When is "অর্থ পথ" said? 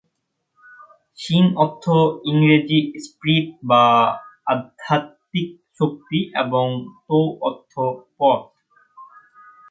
7.41-8.41